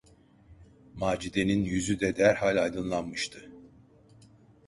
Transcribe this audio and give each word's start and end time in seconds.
Macide’nin 0.93 1.63
yüzü 1.63 1.99
de 1.99 2.15
derhal 2.17 2.63
aydınlanmıştı. 2.63 3.51